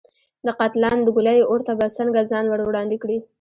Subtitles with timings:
[0.45, 3.17] د قاتلانو د ګولیو اور ته به څنګه ځان ور وړاندې کړي.